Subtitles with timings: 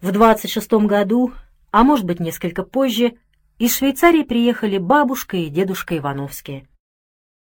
[0.00, 1.34] В 26 году,
[1.70, 3.18] а может быть несколько позже,
[3.58, 6.66] из Швейцарии приехали бабушка и дедушка Ивановские.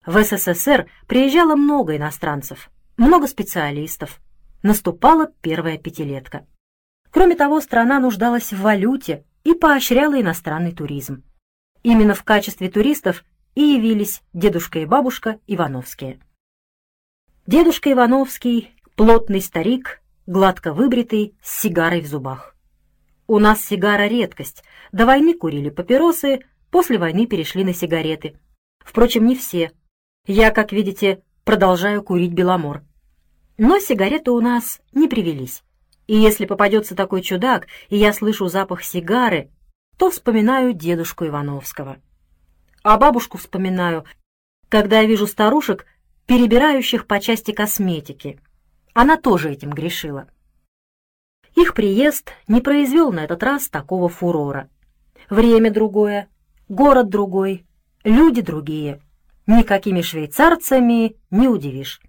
[0.05, 4.21] В СССР приезжало много иностранцев, много специалистов.
[4.65, 6.45] Наступала первая пятилетка.
[7.13, 11.23] Кроме того, страна нуждалась в валюте и поощряла иностранный туризм.
[11.85, 13.25] Именно в качестве туристов
[13.55, 16.19] и явились дедушка и бабушка Ивановские.
[17.47, 22.55] Дедушка Ивановский— плотный старик, гладко выбритый, с сигарой в зубах.
[23.27, 24.65] У нас сигара— редкость.
[24.93, 26.41] До войны курили папиросы,
[26.71, 28.39] после войны перешли на сигареты.
[28.81, 29.73] Впрочем, не все.
[30.27, 32.83] Я, как видите, продолжаю курить Беломор.
[33.57, 35.63] Но сигареты у нас не привелись.
[36.07, 39.51] И если попадется такой чудак, и я слышу запах сигары,
[39.97, 41.99] то вспоминаю дедушку Ивановского.
[42.83, 44.05] А бабушку вспоминаю,
[44.69, 45.87] когда я вижу старушек,
[46.27, 48.41] перебирающих по части косметики.
[48.95, 50.29] Она тоже этим грешила.
[51.57, 54.69] Их приезд не произвел на этот раз такого фурора.
[55.29, 56.29] Время другое,
[56.69, 57.67] город другой,
[58.05, 59.01] люди другие.
[59.47, 62.01] Никакими швейцарцами не удивишь.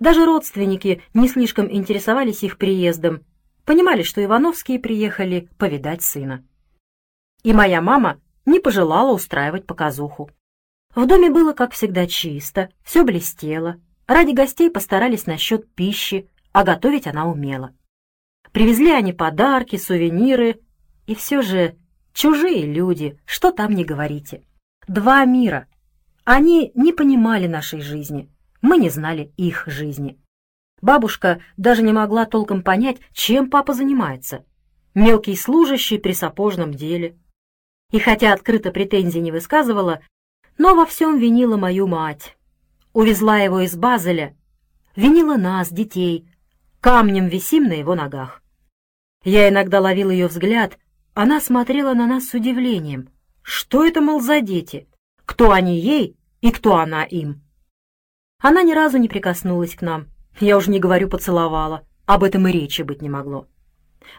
[0.00, 3.24] Даже родственники не слишком интересовались их приездом,
[3.64, 6.44] понимали, что Ивановские приехали повидать сына.
[7.42, 10.30] И моя мама не пожелала устраивать показуху.
[10.94, 13.80] В доме было, как всегда, чисто, все блестело.
[14.12, 17.74] Ради гостей постарались насчет пищи, а готовить она умела.
[18.52, 20.60] Привезли они подарки, сувениры,
[21.06, 21.78] и все же
[22.12, 24.42] чужие люди, что там не говорите.
[24.86, 25.66] Два мира.
[26.24, 28.28] Они не понимали нашей жизни,
[28.60, 30.18] мы не знали их жизни.
[30.82, 34.44] Бабушка даже не могла толком понять, чем папа занимается.
[34.92, 37.16] Мелкий служащий при сапожном деле.
[37.92, 40.02] И хотя открыто претензий не высказывала,
[40.58, 42.36] но во всем винила мою мать.
[42.92, 44.36] Увезла его из Базеля,
[44.96, 46.28] винила нас, детей,
[46.80, 48.42] камнем висим на его ногах.
[49.24, 50.78] Я иногда ловил ее взгляд,
[51.14, 53.08] она смотрела на нас с удивлением.
[53.42, 54.88] Что это, мол, за дети?
[55.24, 57.42] Кто они ей и кто она им?
[58.40, 60.08] Она ни разу не прикоснулась к нам.
[60.40, 61.86] Я уж не говорю поцеловала.
[62.06, 63.46] Об этом и речи быть не могло.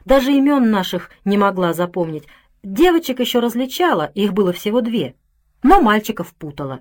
[0.06, 2.26] Даже имен наших не могла запомнить.
[2.64, 5.16] Девочек еще различала, их было всего две.
[5.62, 6.80] Но мальчиков путала.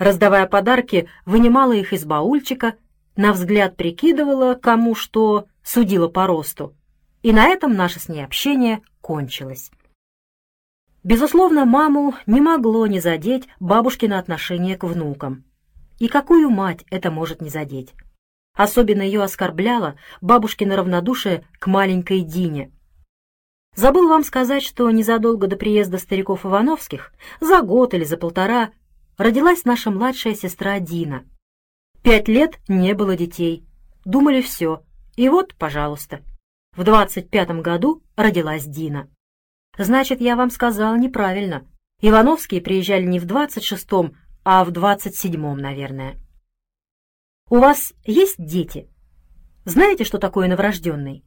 [0.00, 2.76] Раздавая подарки, вынимала их из баульчика,
[3.16, 6.74] на взгляд прикидывала, кому что, судила по росту.
[7.22, 9.70] И на этом наше с ней общение кончилось.
[11.04, 15.44] Безусловно, маму не могло не задеть бабушкино отношение к внукам.
[15.98, 17.92] И какую мать это может не задеть?
[18.54, 22.72] Особенно ее оскорбляло бабушкино равнодушие к маленькой Дине.
[23.76, 28.70] Забыл вам сказать, что незадолго до приезда стариков Ивановских, за год или за полтора,
[29.20, 31.26] родилась наша младшая сестра Дина.
[32.02, 33.66] Пять лет не было детей.
[34.06, 34.82] Думали все.
[35.16, 36.24] И вот, пожалуйста.
[36.74, 39.10] В двадцать пятом году родилась Дина.
[39.76, 41.66] Значит, я вам сказал неправильно.
[42.00, 46.16] Ивановские приезжали не в двадцать шестом, а в двадцать седьмом, наверное.
[47.50, 48.88] У вас есть дети?
[49.66, 51.24] Знаете, что такое новорожденный?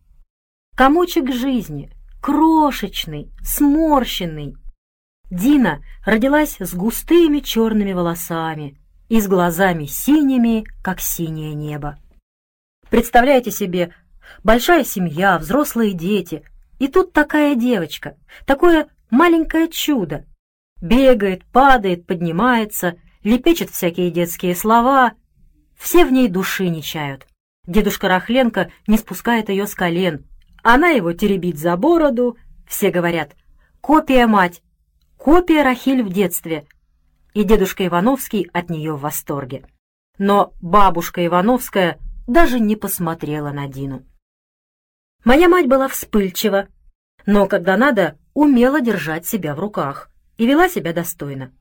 [0.75, 1.91] Комочек жизни,
[2.23, 4.55] крошечный, сморщенный.
[5.33, 8.77] Дина родилась с густыми черными волосами
[9.09, 11.97] и с глазами синими, как синее небо.
[12.91, 13.95] Представляете себе,
[14.44, 16.44] большая семья, взрослые дети,
[16.77, 20.27] и тут такая девочка, такое маленькое чудо.
[20.79, 25.13] Бегает, падает, поднимается, лепечет всякие детские слова.
[25.75, 27.25] Все в ней души не чают.
[27.65, 30.27] Дедушка Рахленко не спускает ее с колен.
[30.61, 32.38] Она его теребит за бороду.
[32.67, 33.35] Все говорят
[33.81, 34.61] «Копия, мать!
[35.23, 36.67] Копия Рахиль в детстве!»
[37.34, 39.66] И дедушка Ивановский от нее в восторге.
[40.17, 41.97] Но бабушка Ивановская
[42.28, 44.06] даже не посмотрела на Дину.
[45.23, 46.67] Моя мать была вспыльчива,
[47.25, 51.53] но, когда надо, умела держать себя в руках и вела себя достойно.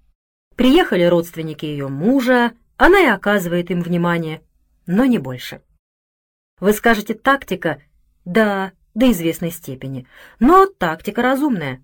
[0.57, 4.43] Приехали родственники ее мужа, она и оказывает им внимание,
[4.87, 5.63] но не больше.
[6.59, 7.81] Вы скажете, тактика?
[8.25, 10.09] Да, до известной степени,
[10.41, 11.81] но тактика разумная.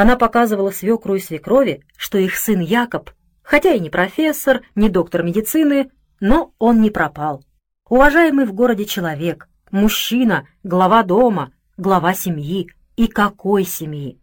[0.00, 3.10] Она показывала свекру и свекрови, что их сын Якоб,
[3.42, 5.90] хотя и не профессор, не доктор медицины,
[6.20, 7.42] но он не пропал.
[7.88, 12.70] Уважаемый в городе человек, Мужчина, глава дома, глава семьи.
[12.94, 14.20] И какой семьи?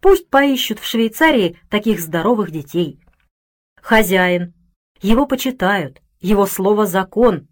[0.00, 2.98] Пусть поищут в Швейцарии таких здоровых детей.
[3.80, 4.52] Хозяин.
[5.00, 7.46] Его почитают, его слово закон.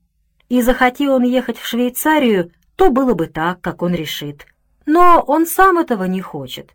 [0.49, 4.49] И захоти он ехать в Швейцарию, то было бы так, как он решит.
[4.85, 6.75] Но он сам этого не хочет.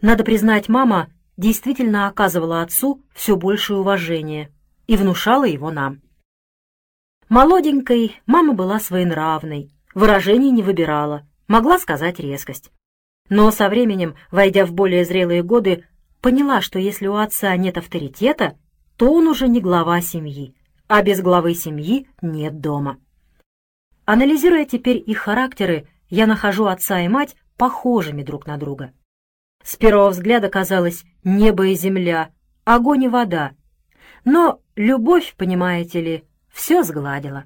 [0.00, 4.52] Надо признать, мама действительно оказывала отцу все большее уважение
[4.86, 6.02] и внушала его нам.
[7.28, 12.70] Молоденькой мама была своенравной, выражений не выбирала, могла сказать резкость.
[13.28, 15.84] Но со временем, войдя в более зрелые годы,
[16.22, 18.56] поняла, что если у отца нет авторитета,
[18.96, 20.54] то он уже не глава семьи,
[20.86, 22.98] а без главы семьи нет дома.
[24.06, 28.92] Анализируя теперь их характеры, я нахожу отца и мать похожими друг на друга.
[29.62, 32.30] С первого взгляда казалось небо и земля,
[32.64, 33.52] огонь и вода.
[34.24, 37.44] Но любовь, понимаете ли, все сгладила.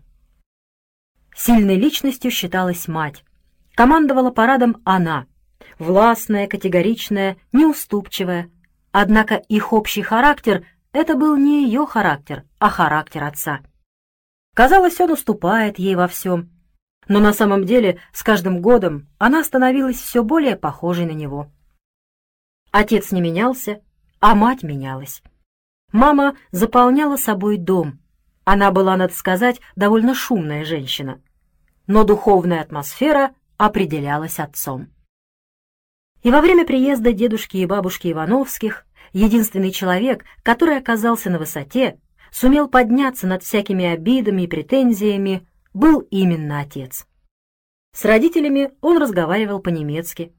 [1.34, 3.24] Сильной личностью считалась мать.
[3.74, 5.26] Командовала парадом она,
[5.78, 8.50] властная, категоричная, неуступчивая.
[8.90, 13.60] Однако их общий характер— это был не ее характер, а характер отца.
[14.54, 16.50] Казалось, он уступает ей во всем.
[17.08, 21.50] Но на самом деле с каждым годом она становилась все более похожей на него.
[22.72, 23.82] Отец не менялся,
[24.18, 25.22] а мать менялась.
[25.92, 28.00] Мама заполняла собой дом.
[28.44, 31.20] Она была, надо сказать, довольно шумная женщина.
[31.86, 34.88] Но духовная атмосфера определялась отцом.
[36.22, 41.98] И во время приезда дедушки и бабушки Ивановских единственный человек, который оказался на высоте,
[42.30, 47.06] сумел подняться над всякими обидами и претензиями, был именно отец.
[47.94, 50.32] С родителями он разговаривал по-немецки,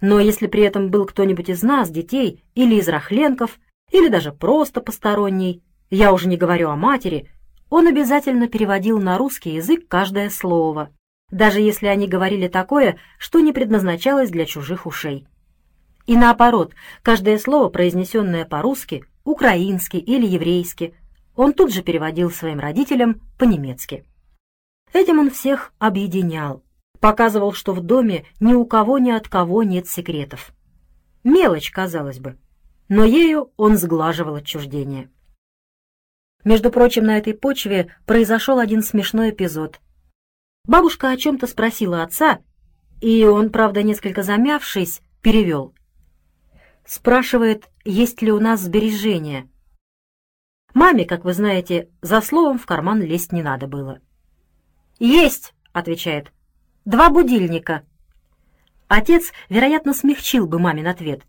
[0.00, 3.58] но если при этом был кто-нибудь из нас, детей, или из Рахленков,
[3.90, 7.28] или даже просто посторонний, я уже не говорю о матери,
[7.68, 10.90] он обязательно переводил на русский язык каждое слово,
[11.30, 15.26] даже если они говорили такое, что не предназначалось для чужих ушей.
[16.06, 20.94] И наоборот, каждое слово, произнесенное по-русски, украински или еврейски,
[21.36, 24.04] он тут же переводил своим родителям по-немецки.
[24.92, 26.64] Этим он всех объединял,
[27.00, 30.52] показывал, что в доме ни у кого ни от кого нет секретов.
[31.24, 32.38] Мелочь, казалось бы,
[32.88, 35.10] но ею он сглаживал отчуждение.
[36.44, 39.80] Между прочим, на этой почве произошел один смешной эпизод.
[40.64, 42.40] Бабушка о чем-то спросила отца,
[43.00, 45.74] и он, правда, несколько замявшись, перевел.
[46.86, 49.48] Спрашивает, есть ли у нас сбережения.
[50.72, 54.00] Маме, как вы знаете, за словом в карман лезть не надо было.
[54.98, 56.32] «Есть!»— отвечает.
[56.90, 57.84] «Два будильника».
[58.88, 61.22] Отец, вероятно, смягчил бы мамин ответ.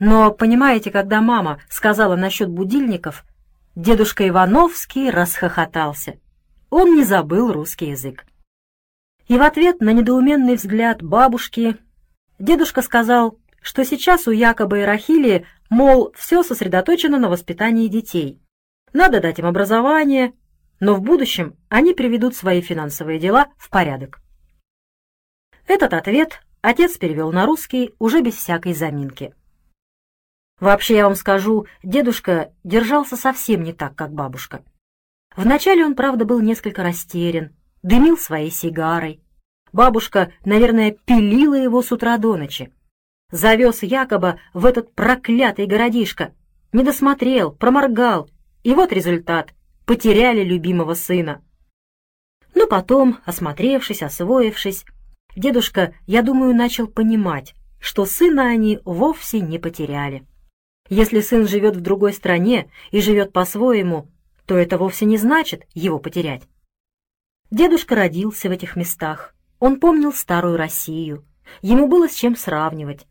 [0.00, 3.24] Но, понимаете, когда мама сказала насчет будильников,
[3.76, 6.18] дедушка Ивановский расхохотался.
[6.70, 8.26] Он не забыл русский язык.
[9.28, 11.76] И в ответ на недоуменный взгляд бабушки
[12.40, 18.40] дедушка сказал, что сейчас у Якоба и Рахили, мол, все сосредоточено на воспитании детей.
[18.92, 20.32] Надо дать им образование,
[20.80, 24.20] но в будущем они приведут свои финансовые дела в порядок.
[25.66, 29.34] Этот ответ отец перевел на русский уже без всякой заминки.
[30.60, 34.64] Вообще, я вам скажу, дедушка держался совсем не так, как бабушка.
[35.36, 39.20] Вначале он, правда, был несколько растерян, дымил своей сигарой.
[39.72, 42.72] Бабушка, наверное, пилила его с утра до ночи.
[43.30, 46.32] Завез якобы в этот проклятый городишко.
[46.72, 48.30] Не досмотрел, проморгал.
[48.62, 49.52] И вот результат.
[49.84, 51.42] Потеряли любимого сына.
[52.54, 54.84] Но потом, осмотревшись, освоившись,
[55.36, 60.26] дедушка, я думаю, начал понимать, что сына они вовсе не потеряли.
[60.88, 64.08] Если сын живет в другой стране и живет по-своему,
[64.46, 66.42] то это вовсе не значит его потерять.
[67.50, 69.34] Дедушка родился в этих местах.
[69.58, 71.24] Он помнил старую Россию.
[71.62, 73.06] Ему было с чем сравнивать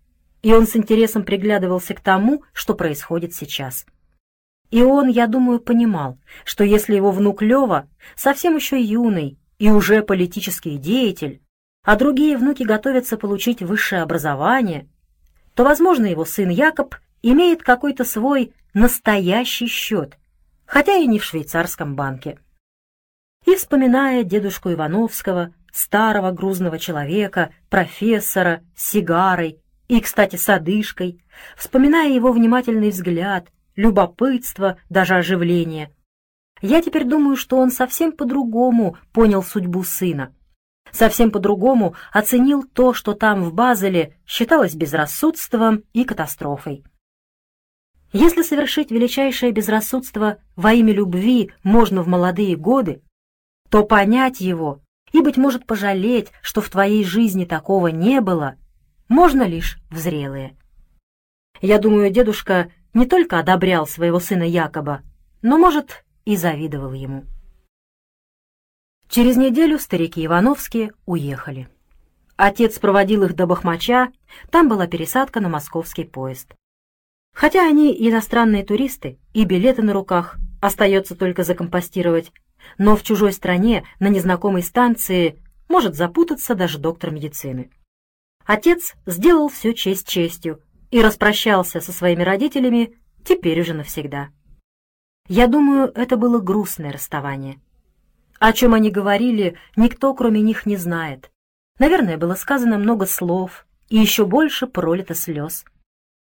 [0.46, 3.88] и он с интересом приглядывался к тому, что происходит сейчас.
[4.70, 10.04] И он, я думаю, понимал, что если его внук Лева совсем еще юный и уже
[10.04, 11.42] политический деятель,
[11.86, 14.90] а другие внуки готовятся получить высшее образование,
[15.54, 20.18] то, возможно, его сын Якоб имеет какой-то свой настоящий счет,
[20.66, 22.40] хотя и не в швейцарском банке.
[23.46, 31.24] И, вспоминая дедушку Ивановского, старого грузного человека, профессора, сигарой, и, кстати, с одышкой,
[31.56, 35.92] вспоминая его внимательный взгляд, любопытство, даже оживление.
[36.62, 40.34] Я теперь думаю, что он совсем по-другому понял судьбу сына.
[40.92, 46.84] Совсем по-другому оценил то, что там, в Базеле, считалось безрассудством и катастрофой.
[48.14, 53.02] Если совершить величайшее безрассудство во имя любви можно в молодые годы,
[53.70, 58.56] то понять его и, быть может, пожалеть, что в твоей жизни такого не было,
[59.10, 60.56] можно лишь в зрелые.
[61.62, 65.02] Я думаю, дедушка не только одобрял своего сына Якоба,
[65.42, 67.26] но, может, и завидовал ему.
[69.08, 71.70] Через неделю старики Ивановские уехали.
[72.36, 74.12] Отец проводил их до Бахмача,
[74.50, 76.54] там была пересадка на московский поезд.
[77.34, 82.32] Хотя они иностранные туристы, и билеты на руках, остается только закомпостировать,
[82.78, 87.70] но в чужой стране, на незнакомой станции, может запутаться даже доктор медицины.
[88.46, 94.30] Отец сделал все честь честью и распрощался со своими родителями теперь уже навсегда.
[95.28, 97.60] Я думаю, это было грустное расставание.
[98.40, 101.32] О чем они говорили, никто, кроме них, не знает.
[101.80, 105.66] Наверное, было сказано много слов и еще больше пролито слез.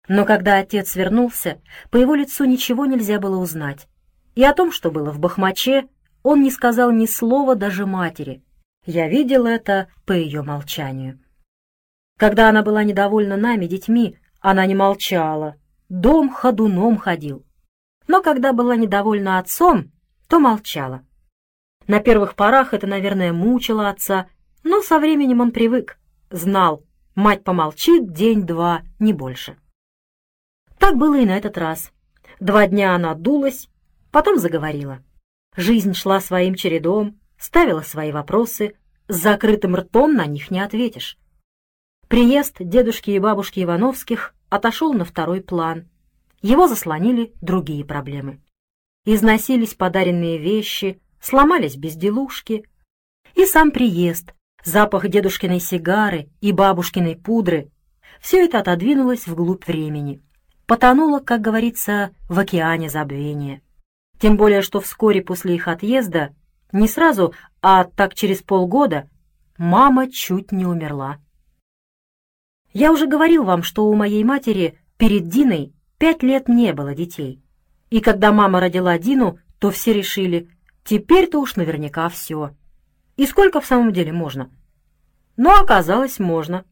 [0.08, 3.88] Но когда отец вернулся, по его лицу ничего нельзя было узнать.
[4.36, 5.88] И о том, что было в Бахмаче,
[6.24, 8.44] он не сказал ни слова даже матери.
[8.86, 11.20] Я видел это по ее молчанию.
[12.18, 15.56] Когда она была недовольна нами, детьми, она не молчала.
[15.90, 17.46] Дом ходуном ходил.
[18.08, 19.92] Но когда была недовольна отцом,
[20.28, 21.04] то молчала.
[21.88, 24.28] На первых порах это, наверное, мучило отца,
[24.64, 25.98] но со временем он привык,
[26.30, 26.84] знал,
[27.16, 29.58] мать помолчит день-два, не больше.
[30.78, 31.92] Так было и на этот раз.
[32.42, 33.70] Два дня она дулась,
[34.12, 35.02] потом заговорила.
[35.56, 38.76] Жизнь шла своим чередом, ставила свои вопросы,
[39.08, 41.18] с закрытым ртом на них не ответишь.
[42.10, 45.88] Приезд дедушки и бабушки Ивановских отошел на второй план.
[46.42, 48.42] Его заслонили другие проблемы.
[49.06, 52.66] Износились подаренные вещи, сломались безделушки.
[53.36, 54.34] И сам приезд,
[54.64, 57.72] запах дедушкиной сигары и бабушкиной пудры—
[58.22, 60.22] все это отодвинулось вглубь времени
[60.68, 63.62] потонула, как говорится, в океане забвения.
[64.20, 66.36] Тем более, что вскоре после их отъезда,
[66.72, 69.10] не сразу, а так через полгода,
[69.58, 71.18] мама чуть не умерла.
[72.74, 77.42] Я уже говорил вам, что у моей матери перед Диной пять лет не было детей.
[77.90, 80.50] И когда мама родила Дину, то все решили,
[80.88, 82.56] теперь-то уж наверняка все.
[83.18, 84.50] И сколько в самом деле можно?
[85.36, 86.66] Но оказалось, можно.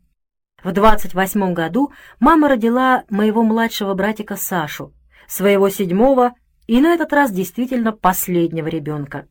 [0.64, 4.94] В 28 году мама родила моего младшего братика Сашу,
[5.28, 6.34] своего седьмого
[6.66, 9.28] и на этот раз действительно последнего ребенка.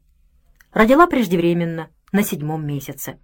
[0.72, 3.18] Родила преждевременно, на седьмом месяце.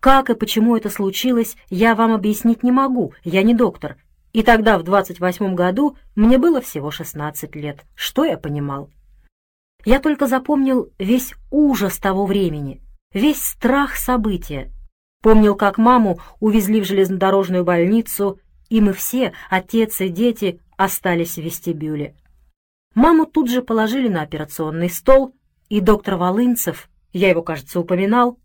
[0.00, 3.98] Как и почему это случилось, я вам объяснить не могу, я не доктор.
[4.32, 7.84] И тогда, в 28 году, мне было всего 16 лет.
[7.94, 8.90] Что я понимал?
[9.84, 12.80] Я только запомнил весь ужас того времени,
[13.12, 14.72] весь страх события,
[15.22, 21.42] Помнил, как маму увезли в железнодорожную больницу, и мы все, отец и дети, остались в
[21.42, 22.16] вестибюле.
[22.96, 25.32] Маму тут же положили на операционный стол,
[25.68, 28.36] и доктор Волынцев, я его, кажется, упоминал,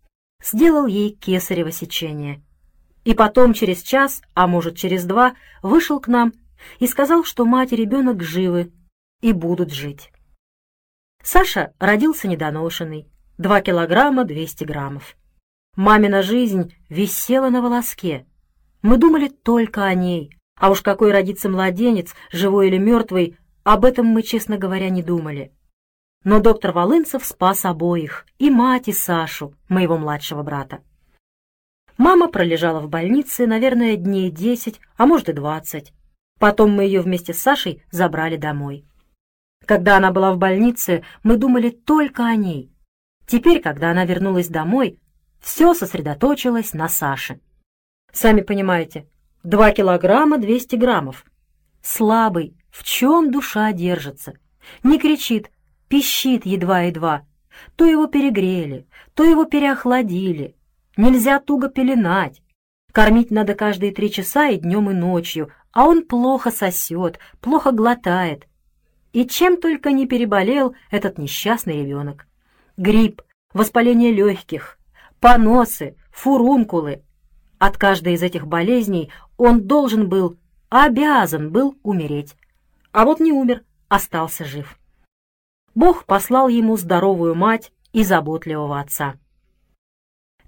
[0.42, 2.42] сделал ей кесарево сечение.
[3.04, 6.32] И потом через час, а может через два, вышел к нам
[6.78, 8.70] и сказал, что мать и ребенок живы
[9.20, 10.12] и будут жить.
[11.22, 13.08] Саша родился недоношенный,
[13.38, 15.16] 2 килограмма 200 граммов.
[15.76, 18.26] Мамина жизнь висела на волоске.
[18.82, 20.36] Мы думали только о ней.
[20.58, 25.52] А уж какой родится младенец, живой или мертвый, об этом мы, честно говоря, не думали.
[26.24, 30.80] Но доктор Волынцев спас обоих, и мать, и Сашу, моего младшего брата.
[31.96, 35.92] Мама пролежала в больнице, наверное, дней десять, а может и двадцать.
[36.40, 38.84] Потом мы ее вместе с Сашей забрали домой.
[39.68, 42.72] Когда она была в больнице, мы думали только о ней.
[43.26, 44.98] Теперь, когда она вернулась домой,
[45.40, 47.40] все сосредоточилось на Саше.
[48.10, 49.06] Сами понимаете,
[49.42, 51.26] два килограмма двести граммов.
[51.82, 54.38] Слабый, в чем душа держится.
[54.82, 55.50] Не кричит,
[55.88, 57.26] пищит едва-едва.
[57.76, 60.56] То его перегрели, то его переохладили.
[60.96, 62.40] Нельзя туго пеленать.
[62.92, 68.48] Кормить надо каждые три часа и днем, и ночью, а он плохо сосет, плохо глотает.
[69.12, 72.26] И чем только не переболел этот несчастный ребенок.
[72.76, 73.22] Грипп,
[73.52, 74.78] воспаление легких,
[75.20, 77.02] поносы, фурункулы.
[77.58, 80.36] От каждой из этих болезней он должен был,
[80.68, 82.36] обязан был умереть.
[82.92, 84.78] А вот не умер, остался жив.
[85.74, 89.14] Бог послал ему здоровую мать и заботливого отца.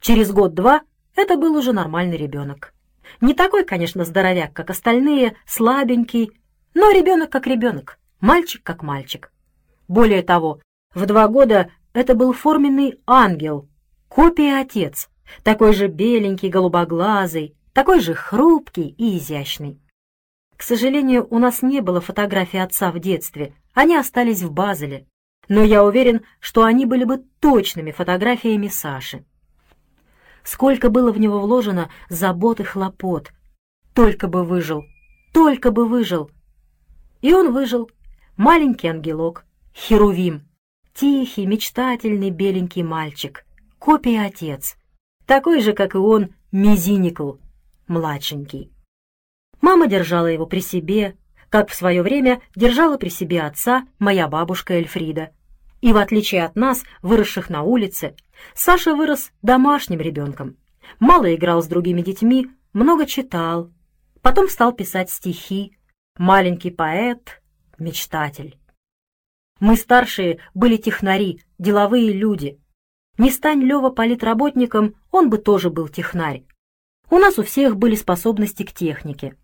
[0.01, 0.83] Через год-два
[1.15, 2.75] это был уже нормальный ребенок.
[3.21, 6.33] Не такой, конечно, здоровяк, как остальные, слабенький,
[6.75, 9.33] но ребенок как ребенок, мальчик как мальчик.
[9.89, 10.61] Более того,
[10.95, 13.69] в два года это был форменный ангел,
[14.09, 15.09] Копия отец,
[15.45, 19.81] такой же беленький, голубоглазый, такой же хрупкий и изящный.
[20.57, 25.07] К сожалению, у нас не было фотографий отца в детстве, они остались в Базеле,
[25.49, 29.25] но я уверен, что они были бы точными фотографиями Саши.
[30.43, 33.31] Сколько было в него вложено забот и хлопот.
[33.95, 34.85] Только бы выжил,
[35.33, 36.31] только бы выжил.
[37.21, 37.91] И он выжил.
[38.41, 39.45] Маленький ангелок,
[39.75, 40.49] Херувим,
[40.95, 43.45] тихий, мечтательный беленький мальчик—
[43.79, 44.79] копия отец,
[45.27, 47.33] такой же, как и он, Мизиникл,
[47.87, 48.73] младшенький.
[49.61, 51.19] Мама держала его при себе,
[51.51, 55.33] как в свое время держала при себе отца моя бабушка Эльфрида.
[55.83, 58.17] И в отличие от нас, выросших на улице,
[58.55, 60.57] Саша вырос домашним ребенком.
[60.99, 63.71] Мало играл с другими детьми, много читал,
[64.23, 65.77] потом стал писать стихи.
[66.17, 67.40] Маленький поэт,
[67.81, 68.59] мечтатель.
[69.59, 72.59] Мы старшие были технари, деловые люди.
[73.19, 76.45] Не стань Лева политработником, он бы тоже был технарь.
[77.11, 79.37] У нас у всех были способности к технике.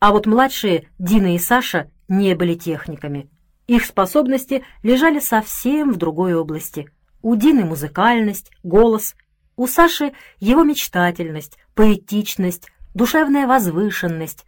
[0.00, 3.30] А вот младшие, Дина и Саша, не были техниками.
[3.66, 6.90] Их способности лежали совсем в другой области.
[7.22, 9.14] У Дины музыкальность, голос,
[9.56, 14.44] у Саши его мечтательность, поэтичность, душевная возвышенность.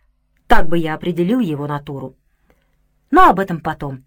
[0.46, 2.16] Так бы я определил его натуру.
[3.10, 4.04] Но об этом потом.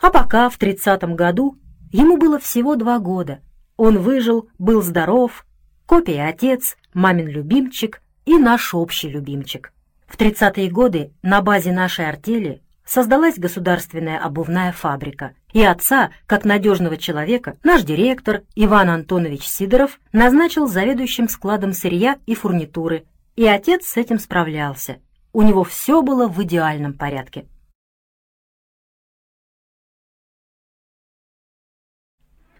[0.00, 1.56] А пока в тридцатом году
[1.92, 3.40] ему было всего два года.
[3.76, 5.46] Он выжил, был здоров,
[5.86, 9.72] копия отец, мамин любимчик и наш общий любимчик.
[10.06, 16.96] В тридцатые годы на базе нашей артели создалась государственная обувная фабрика, и отца, как надежного
[16.96, 23.06] человека, наш директор Иван Антонович Сидоров назначил заведующим складом сырья и фурнитуры,
[23.36, 24.98] и отец с этим справлялся.
[25.32, 27.46] У него все было в идеальном порядке.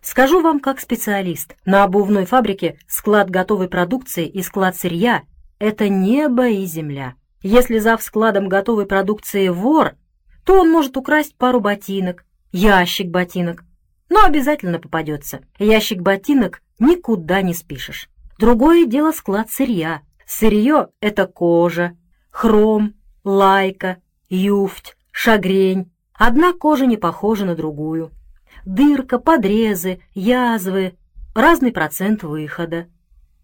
[0.04, 5.23] Скажу вам как специалист, на обувной фабрике склад готовой продукции и склад сырья–
[5.58, 7.14] это небо и земля.
[7.40, 9.94] Если за складом готовой продукции вор,
[10.44, 13.64] то он может украсть пару ботинок, ящик ботинок,
[14.11, 15.40] но обязательно попадется.
[15.58, 18.11] Ящик ботинок никуда не спишешь.
[18.38, 20.02] Другое дело склад сырья.
[20.26, 21.96] Сырье– это кожа,
[22.30, 22.92] хром,
[23.25, 23.96] лайка,
[24.28, 25.90] юфть, шагрень.
[26.12, 28.12] Одна кожа не похожа на другую
[28.64, 30.94] дырка, подрезы, язвы,
[31.35, 32.87] разный процент выхода.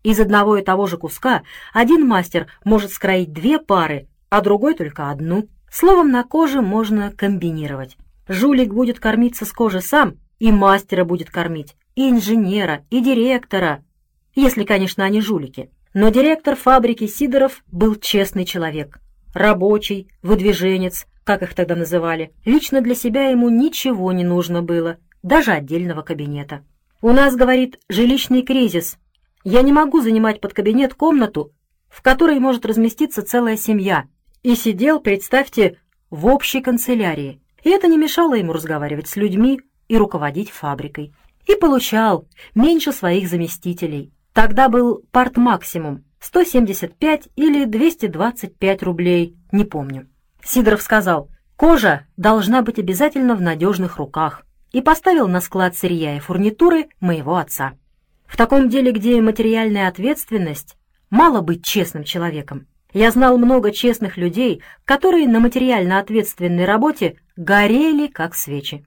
[0.02, 5.10] Из одного и того же куска один мастер может скроить две пары, а другой только
[5.10, 5.48] одну.
[5.70, 7.96] Словом, на коже можно комбинировать.
[8.28, 13.84] Жулик будет кормиться с кожи сам, и мастера будет кормить, и инженера, и директора,
[14.34, 15.70] если, конечно, они жулики.
[15.92, 19.00] Но директор фабрики Сидоров был честный человек,
[19.34, 22.32] рабочий, выдвиженец, как их тогда называли.
[22.45, 26.65] Лично для себя ему ничего не нужно было, даже отдельного кабинета.
[27.02, 28.99] У нас, говорит, жилищный кризис.
[29.45, 31.52] Я не могу занимать под кабинет комнату,
[31.89, 34.04] в которой может разместиться целая семья.
[34.43, 35.78] И сидел, представьте,
[36.11, 37.41] в общей канцелярии.
[37.63, 41.15] И это не мешало ему разговаривать с людьми и руководить фабрикой.
[41.47, 44.13] И получал меньше своих заместителей.
[44.33, 50.09] Тогда был парт-максимум 175 или 225 рублей, не помню.
[50.45, 56.21] Сидоров сказал, кожа должна быть обязательно в надежных руках и поставил на склад сырья и
[56.21, 57.75] фурнитуры моего отца.
[58.26, 60.76] В таком деле, где материальная ответственность,
[61.11, 62.67] мало быть честным человеком.
[62.93, 68.85] Я знал много честных людей, которые на материально ответственной работе горели, как свечи.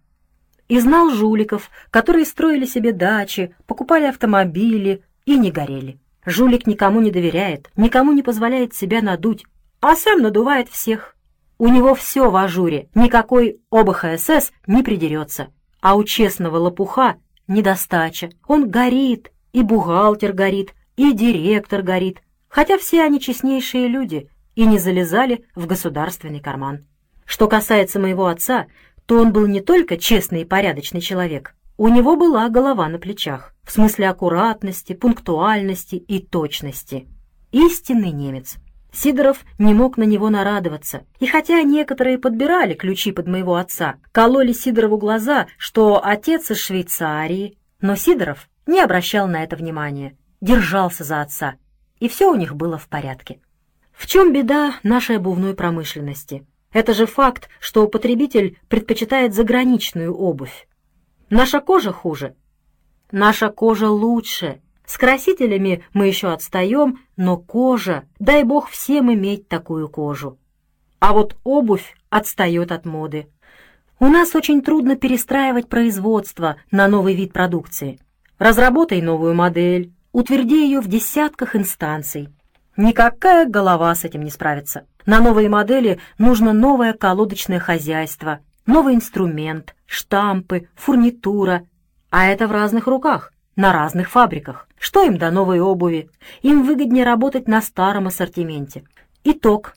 [0.68, 6.00] И знал жуликов, которые строили себе дачи, покупали автомобили и не горели.
[6.26, 9.46] Жулик никому не доверяет, никому не позволяет себя надуть,
[9.82, 11.16] а сам надувает всех.
[11.58, 15.50] У него все в ажуре, никакой ОБХСС не придерется.
[15.84, 18.30] А у честного лопуха недостача.
[18.48, 24.80] Он горит, и бухгалтер горит, и директор горит, хотя все они честнейшие люди и не
[24.80, 26.86] залезали в государственный карман.
[27.26, 28.68] Что касается моего отца,
[29.06, 33.54] то он был не только честный и порядочный человек, у него была голова на плечах,
[33.66, 37.10] в смысле аккуратности, пунктуальности и точности.
[37.52, 38.56] Истинный немец.
[38.94, 44.54] Сидоров не мог на него нарадоваться, и хотя некоторые подбирали ключи под моего отца, кололи
[44.54, 51.22] Сидорову глаза, что отец из Швейцарии, но Сидоров не обращал на это внимания, держался за
[51.22, 51.56] отца,
[52.00, 53.42] и все у них было в порядке.
[53.92, 56.46] В чем беда нашей обувной промышленности?
[56.72, 60.68] Это же факт, что потребитель предпочитает заграничную обувь.
[61.30, 62.36] Наша кожа хуже.
[63.12, 69.88] Наша кожа лучше, с красителями мы еще отстаем, но кожа, дай бог всем иметь такую
[69.88, 70.38] кожу.
[71.00, 73.28] А вот обувь отстает от моды.
[74.00, 78.00] У нас очень трудно перестраивать производство на новый вид продукции.
[78.38, 82.30] Разработай новую модель, утверди ее в десятках инстанций.
[82.76, 84.86] Никакая голова с этим не справится.
[85.06, 91.64] На новые модели нужно новое колодочное хозяйство, новый инструмент, штампы, фурнитура,
[92.10, 94.68] а это в разных руках на разных фабриках.
[94.84, 96.10] Что им до новой обуви?
[96.42, 98.84] Им выгоднее работать на старом ассортименте.
[99.24, 99.76] Итог.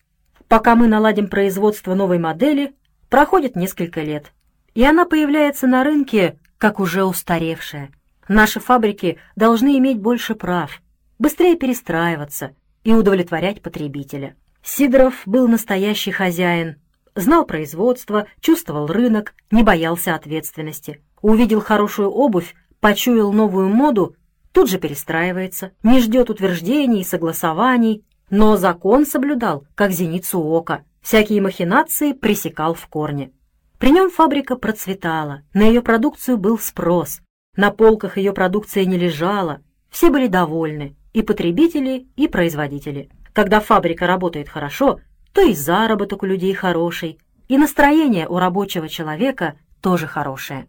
[0.49, 2.75] Пока мы наладим производство новой модели,
[3.09, 4.33] проходит несколько лет,
[4.75, 7.91] и она появляется на рынке как уже устаревшая.
[8.27, 10.83] Наши фабрики должны иметь больше прав,
[11.21, 14.35] быстрее перестраиваться и удовлетворять потребителя.
[14.65, 16.81] Сидоров был настоящий хозяин,
[17.15, 21.01] знал производство, чувствовал рынок, не боялся ответственности.
[21.23, 24.17] Увидел хорошую обувь, почуял новую моду,
[24.57, 31.43] тут же перестраивается, не ждет утверждений и согласований, но закон соблюдал, как зеницу ока, всякие
[31.43, 33.33] махинации пресекал в корне.
[33.79, 37.21] При нем фабрика процветала, на ее продукцию был спрос,
[37.55, 43.11] на полках ее продукция не лежала, все были довольны, и потребители, и производители.
[43.35, 45.01] Когда фабрика работает хорошо,
[45.35, 50.67] то и заработок у людей хороший, и настроение у рабочего человека тоже хорошее.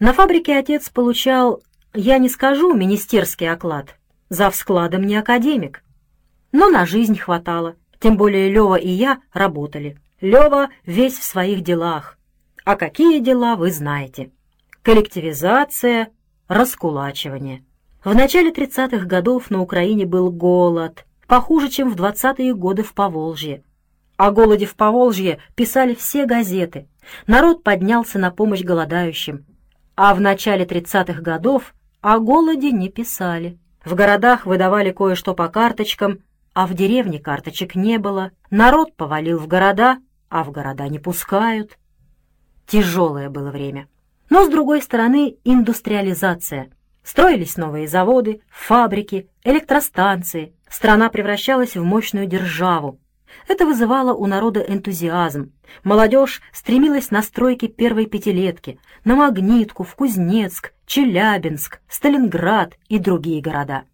[0.00, 1.62] На фабрике отец получал,
[1.94, 3.96] я не скажу, министерский оклад,
[4.28, 5.84] за складом не академик.
[6.50, 9.98] Но на жизнь хватало, тем более Лева и я работали.
[10.20, 12.18] Лева весь в своих делах.
[12.64, 14.30] А какие дела, вы знаете.
[14.82, 16.10] Коллективизация,
[16.48, 17.64] раскулачивание.
[18.04, 23.62] В начале 30-х годов на Украине был голод, похуже, чем в 20-е годы в Поволжье.
[24.16, 26.88] О голоде в Поволжье писали все газеты.
[27.26, 29.44] Народ поднялся на помощь голодающим.
[29.94, 33.58] А в начале 30-х годов о голоде не писали.
[33.84, 36.18] В городах выдавали кое-что по карточкам,
[36.52, 38.32] а в деревне карточек не было.
[38.50, 41.78] Народ повалил в города, а в города не пускают.
[42.66, 43.88] Тяжелое было время.
[44.30, 46.70] Но, с другой стороны, индустриализация.
[47.04, 50.54] Строились новые заводы, фабрики, электростанции.
[50.68, 52.98] Страна превращалась в мощную державу.
[53.48, 55.52] Это вызывало у народа энтузиазм.
[55.84, 63.84] Молодежь стремилась на стройки первой пятилетки, на Магнитку, в Кузнецк, Челябинск, Сталинград и другие города.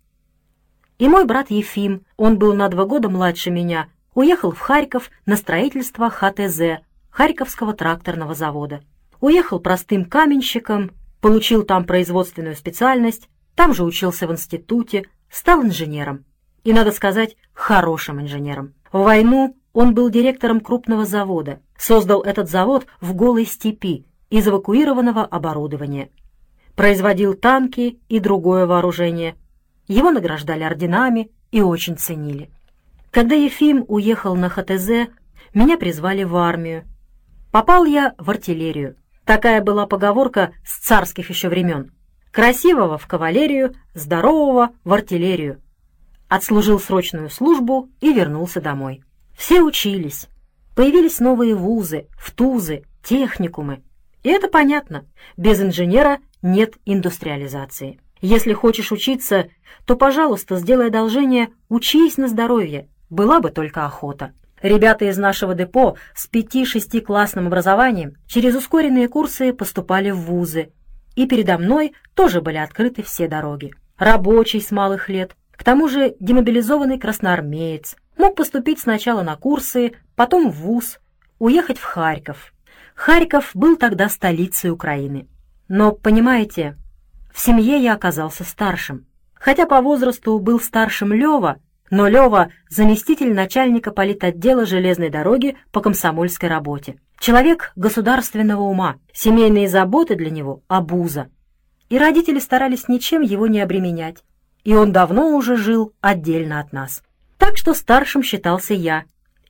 [0.99, 5.37] И мой брат Ефим, он был на два года младше меня, уехал в Харьков на
[5.37, 8.83] строительство ХТЗ, Харьковского тракторного завода.
[9.21, 16.25] Уехал простым каменщиком, получил там производственную специальность, там же учился в институте, стал инженером.
[16.65, 18.75] И, надо сказать, хорошим инженером.
[18.93, 25.25] В войну он был директором крупного завода, создал этот завод в голой степи из эвакуированного
[25.25, 26.11] оборудования.
[26.75, 29.35] Производил танки и другое вооружение–
[29.89, 32.51] его награждали орденами и очень ценили.
[33.11, 35.09] Когда Ефим уехал на ХТЗ,
[35.55, 36.85] меня призвали в армию.
[37.51, 38.97] Попал я в артиллерию.
[39.25, 41.93] Такая была поговорка с царских еще времен.
[42.31, 45.63] Красивого в кавалерию, здорового в артиллерию.
[46.29, 49.03] Отслужил срочную службу и вернулся домой.
[49.37, 50.29] Все учились.
[50.75, 53.83] Появились новые вузы, втузы, техникумы.
[54.23, 55.07] И это понятно.
[55.37, 58.01] Без инженера нет индустриализации.
[58.21, 59.49] Если хочешь учиться,
[59.87, 62.89] то, пожалуйста, сделай одолжение, учись на здоровье.
[63.11, 64.33] Была бы только охота.
[64.61, 70.73] Ребята из нашего депо с пяти-шестиклассным образованием через ускоренные курсы поступали в вузы.
[71.15, 73.73] И передо мной тоже были открыты все дороги.
[73.97, 80.51] Рабочий с малых лет, к тому же демобилизованный красноармеец, мог поступить сначала на курсы, потом
[80.51, 81.01] в вуз,
[81.41, 82.55] уехать в Харьков.
[82.95, 85.27] Харьков был тогда столицей Украины.
[85.67, 86.77] Но, понимаете,
[87.35, 89.07] в семье я оказался старшим.
[89.35, 91.59] Хотя по возрасту был старшим Лева,
[91.91, 97.01] но Лева— заместитель начальника политотдела железной дороги по комсомольской работе.
[97.19, 101.29] Человек государственного ума, семейные заботы для него— обуза.
[101.89, 104.23] И родители старались ничем его не обременять.
[104.69, 107.03] И он давно уже жил отдельно от нас.
[107.39, 109.05] Так что старшим считался я.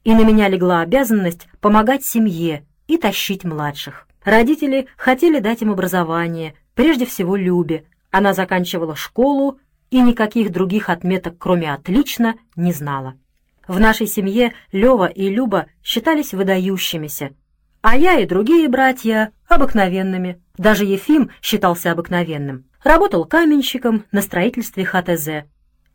[0.04, 4.07] И на меня легла обязанность помогать семье и тащить младших.
[4.22, 7.83] Родители хотели дать им образование, Прежде всего Любе.
[8.12, 9.59] Она заканчивала школу
[9.90, 13.14] и никаких других отметок, кроме «отлично», не знала.
[13.66, 17.31] В нашей семье Лева и Люба считались выдающимися,
[17.83, 20.40] а я и другие братья— обыкновенными.
[20.57, 22.67] Даже Ефим считался обыкновенным.
[22.82, 25.46] Работал каменщиком на строительстве ХТЗ.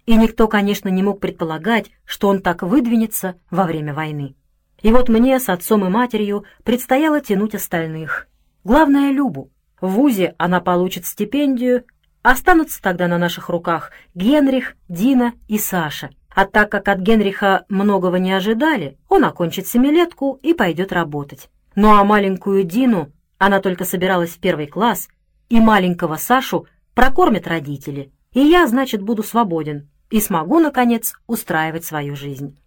[0.06, 4.36] И никто, конечно, не мог предполагать, что он так выдвинется во время войны.
[4.82, 8.28] И вот мне с отцом и матерью предстояло тянуть остальных.
[8.66, 9.50] Главное— Любу.
[9.80, 11.86] В ВУЗе она получит стипендию,
[12.22, 16.10] останутся тогда на наших руках Генрих, Дина и Саша.
[16.36, 21.50] А так как от Генриха многого не ожидали, он окончит семилетку и пойдет работать.
[21.76, 25.08] Ну а маленькую Дину, она только собиралась в первый класс,
[25.50, 28.12] и маленького Сашу прокормят родители.
[28.34, 32.58] И я, значит, буду свободен и смогу, наконец, устраивать свою жизнь.